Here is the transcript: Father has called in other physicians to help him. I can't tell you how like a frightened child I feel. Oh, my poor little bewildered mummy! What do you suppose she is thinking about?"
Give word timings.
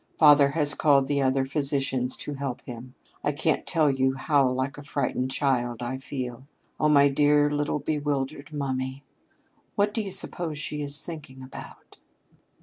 Father 0.17 0.47
has 0.47 0.73
called 0.73 1.11
in 1.11 1.21
other 1.21 1.45
physicians 1.45 2.17
to 2.17 2.33
help 2.33 2.63
him. 2.65 2.95
I 3.23 3.31
can't 3.31 3.67
tell 3.67 3.91
you 3.91 4.15
how 4.15 4.49
like 4.49 4.79
a 4.79 4.83
frightened 4.83 5.29
child 5.29 5.83
I 5.83 5.99
feel. 5.99 6.47
Oh, 6.79 6.89
my 6.89 7.07
poor 7.07 7.51
little 7.51 7.77
bewildered 7.77 8.51
mummy! 8.51 9.03
What 9.75 9.93
do 9.93 10.01
you 10.01 10.11
suppose 10.11 10.57
she 10.57 10.81
is 10.81 11.03
thinking 11.03 11.43
about?" 11.43 11.97